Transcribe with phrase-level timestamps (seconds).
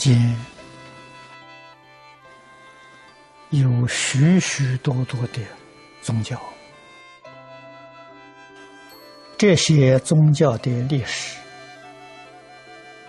[0.00, 0.34] 间
[3.50, 5.42] 有许许多多的
[6.00, 6.40] 宗教，
[9.36, 11.36] 这些宗教的历史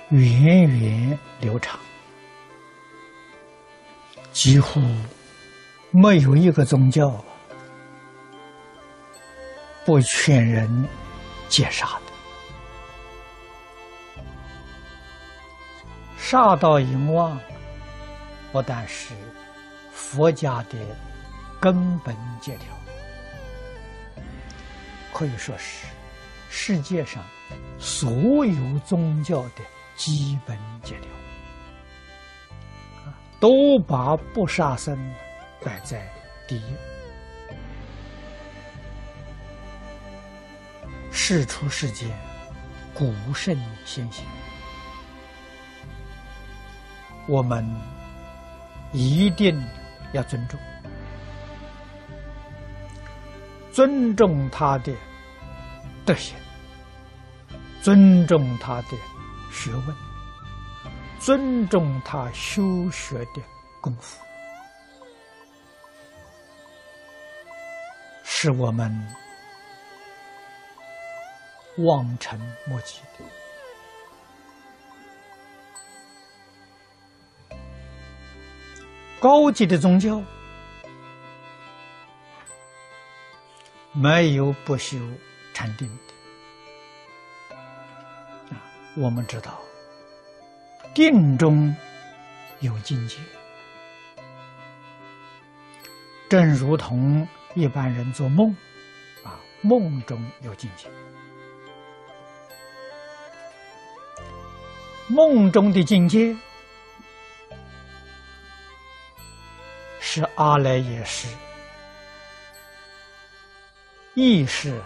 [0.09, 1.79] 源远流长，
[4.33, 4.81] 几乎
[5.91, 7.23] 没有一个宗教
[9.85, 10.85] 不劝人
[11.47, 12.00] 戒杀
[16.31, 17.37] 杀盗淫妄，
[18.53, 19.13] 不但是
[19.91, 20.77] 佛家的
[21.59, 24.23] 根本戒条，
[25.13, 25.87] 可以说是
[26.49, 27.21] 世界上
[27.77, 29.61] 所有宗教的
[29.97, 31.09] 基本戒条，
[33.41, 34.97] 都把不杀生
[35.61, 36.09] 摆在
[36.47, 36.63] 第一。
[41.11, 42.09] 世出世间，
[42.93, 44.23] 古圣先贤。
[47.27, 47.65] 我们
[48.91, 49.61] 一定
[50.11, 50.59] 要尊重，
[53.71, 54.93] 尊重他的
[56.05, 56.35] 德行，
[57.81, 58.97] 尊重他的
[59.51, 59.95] 学问，
[61.19, 63.41] 尊重他修学的
[63.79, 64.19] 功夫，
[68.23, 68.91] 是我们
[71.77, 73.40] 望尘莫及的。
[79.21, 80.19] 高级的宗教
[83.93, 84.97] 没有不修
[85.53, 87.53] 禅定的
[88.55, 88.57] 啊！
[88.97, 89.61] 我们知道，
[90.95, 91.75] 定中
[92.61, 93.17] 有境界，
[96.27, 98.49] 正如同一般人做梦
[99.23, 100.89] 啊，梦中有境界，
[105.09, 106.35] 梦中的境界。
[110.13, 111.25] 是阿赖耶识
[114.13, 114.77] 意识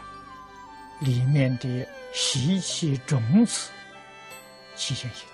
[1.00, 1.68] 里面的
[2.13, 3.72] 习气种子
[4.75, 5.28] 起现行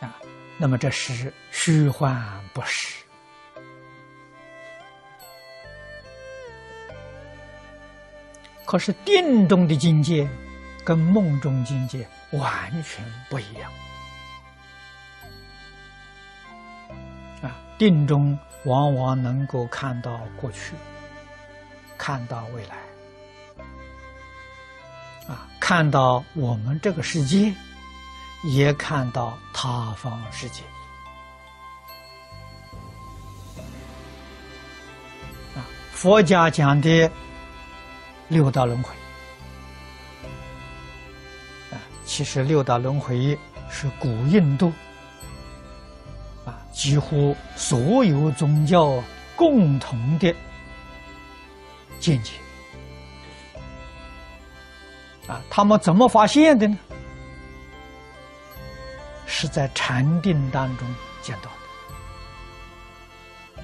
[0.00, 0.16] 啊，
[0.56, 2.18] 那么这是虚幻
[2.54, 2.96] 不实。
[8.64, 10.26] 可是定中的境界
[10.82, 13.70] 跟梦中境界完全不一样。
[17.78, 20.74] 定中往往能够看到过去，
[21.98, 22.76] 看到未来，
[25.28, 27.54] 啊，看到我们这个世界，
[28.44, 30.62] 也看到他方世界，
[35.54, 35.60] 啊，
[35.92, 37.10] 佛家讲的
[38.28, 38.90] 六道轮回，
[41.70, 43.38] 啊，其实六道轮回
[43.70, 44.72] 是古印度。
[46.86, 49.02] 几乎所有宗教
[49.34, 50.32] 共同的
[51.98, 52.34] 见解
[55.26, 56.78] 啊，他们怎么发现的呢？
[59.26, 60.86] 是在禅定当中
[61.22, 61.50] 见到
[63.56, 63.62] 的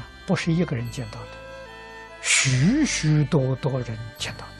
[0.00, 1.26] 啊，不是一个人见到的，
[2.22, 4.52] 许许多多人见到的。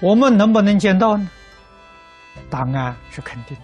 [0.00, 1.30] 我们能不能见到呢？
[2.50, 3.62] 答案是肯定的，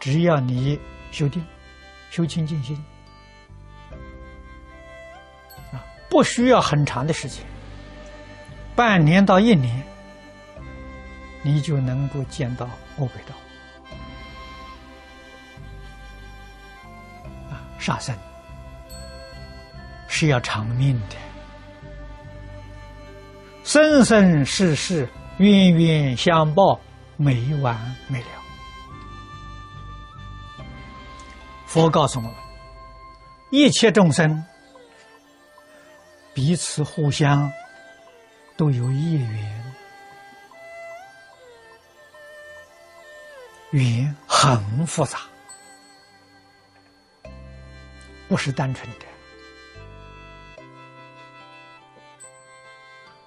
[0.00, 0.78] 只要你
[1.12, 1.42] 修定、
[2.10, 2.76] 修清净心，
[5.72, 7.44] 啊，不需要很长的时间，
[8.74, 9.82] 半年到一年，
[11.42, 13.34] 你就能够见到魔鬼道。
[17.50, 18.14] 啊，杀生
[20.08, 21.16] 是要偿命的，
[23.64, 25.08] 生生世世
[25.38, 26.78] 冤冤相报。
[27.20, 27.76] 没完
[28.06, 28.28] 没了。
[31.66, 32.32] 佛告诉我们，
[33.50, 34.44] 一切众生
[36.32, 37.50] 彼此互相
[38.56, 39.74] 都有业缘，
[43.72, 45.18] 缘很复杂，
[48.28, 49.04] 不是单纯的。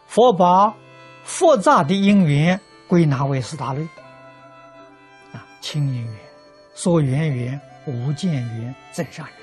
[0.07, 0.73] 佛把
[1.23, 2.59] 复杂的因缘。
[2.91, 3.81] 归纳为四大类
[5.31, 6.19] 啊，清净缘、
[6.73, 9.38] 所缘缘、无间缘、增上缘，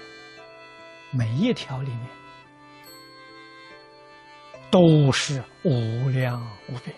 [1.12, 2.06] 每一条里面
[4.70, 6.94] 都是无量无边。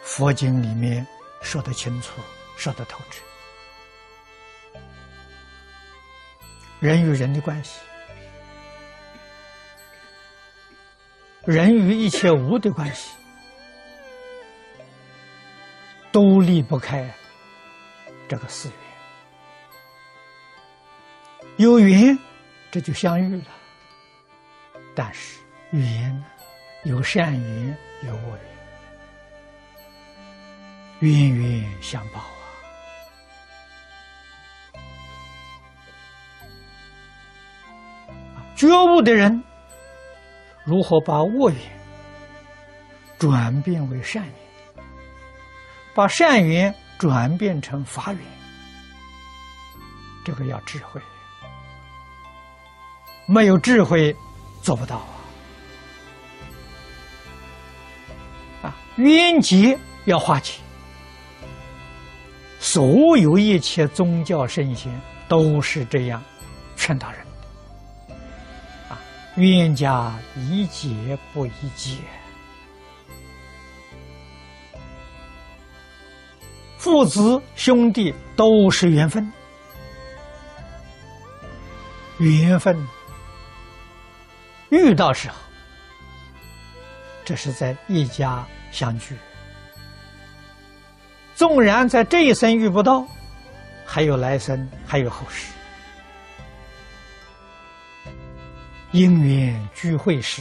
[0.00, 1.06] 佛经里面
[1.42, 2.22] 说得清楚，
[2.56, 3.22] 说得透彻。
[6.80, 7.78] 人与人的关系，
[11.44, 13.14] 人与一切无的关系，
[16.10, 17.08] 都离不开
[18.28, 18.78] 这个四缘。
[21.56, 22.18] 有缘，
[22.70, 23.44] 这就相遇了。
[24.94, 25.40] 但是
[25.70, 26.24] 缘呢，
[26.84, 28.38] 有善缘，有恶
[31.00, 32.42] 缘，冤冤相报啊！
[38.56, 39.42] 觉悟的人，
[40.64, 41.60] 如何把恶缘
[43.18, 44.34] 转变为善缘，
[45.98, 48.22] 把善缘转变成法缘？
[50.24, 51.00] 这个要智慧。
[53.26, 54.14] 没有智慧，
[54.62, 54.98] 做不到
[58.62, 58.70] 啊！
[58.70, 60.60] 啊，冤结要化解，
[62.60, 66.22] 所有一切宗教圣贤都是这样
[66.76, 67.26] 劝导人
[68.06, 68.14] 的。
[68.88, 69.00] 啊，
[69.34, 71.96] 冤家宜解不宜结，
[76.90, 79.30] 父子兄弟都是缘分，
[82.16, 82.74] 缘分。
[84.70, 85.34] 遇到时候，
[87.26, 88.42] 这是在一家
[88.72, 89.14] 相聚。
[91.34, 93.06] 纵然在这一生遇不到，
[93.84, 95.52] 还有来生，还有后世。
[98.92, 100.40] 因缘聚会时，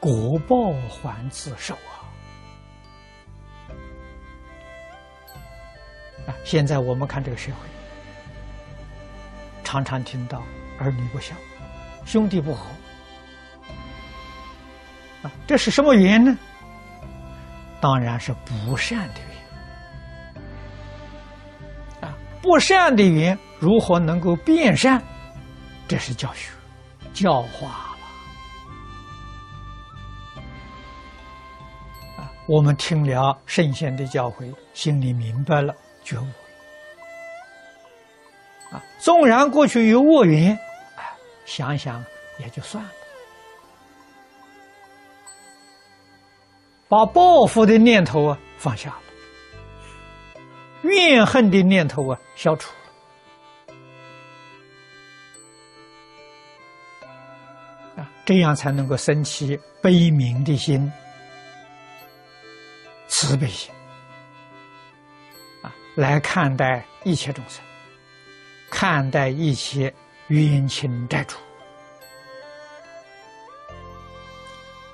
[0.00, 1.93] 果报还自受啊！
[6.44, 7.56] 现在我们看这个社会，
[9.64, 10.42] 常常听到
[10.78, 11.34] 儿女不孝，
[12.04, 12.66] 兄弟不和。
[15.46, 16.36] 这是什么缘呢？
[17.80, 19.20] 当然是不善的
[22.02, 22.14] 缘啊！
[22.42, 25.02] 不善的缘如何能够变善？
[25.88, 26.50] 这是教学、
[27.14, 27.68] 教化
[32.18, 32.30] 了啊！
[32.46, 36.26] 我们听了圣贤的教诲，心里明白了，觉悟
[38.70, 38.84] 啊！
[38.98, 40.58] 纵然过去有恶缘，
[41.46, 42.04] 想想
[42.38, 42.90] 也就算了。
[46.88, 49.00] 把报复的念头啊放下了，
[50.82, 52.70] 怨恨的念头啊消除
[57.96, 60.92] 了，啊，这样才能够升起悲悯的心、
[63.08, 63.72] 慈悲心，
[65.94, 67.62] 来看待一切众生，
[68.70, 69.92] 看待一切
[70.28, 71.36] 冤亲债主，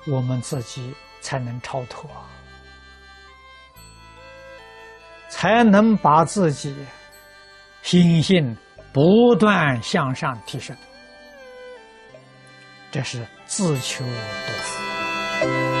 [0.07, 0.93] 我们自己。
[1.23, 2.09] 才能超脱，
[5.29, 6.75] 才能把自己
[7.83, 8.57] 心性
[8.91, 10.75] 不断向上提升，
[12.89, 14.13] 这是自求多
[14.63, 15.80] 福。